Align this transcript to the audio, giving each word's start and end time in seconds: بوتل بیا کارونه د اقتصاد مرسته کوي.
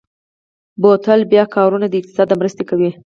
بوتل 0.81 1.19
بیا 1.31 1.43
کارونه 1.55 1.85
د 1.89 1.93
اقتصاد 2.01 2.29
مرسته 2.39 2.63
کوي. 2.69 2.89